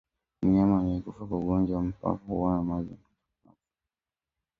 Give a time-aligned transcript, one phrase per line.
[0.43, 3.15] Mnyama aliyekufa kwa ugonjwa wa mapafu huwa na maji kwenye
[3.45, 3.57] mapafu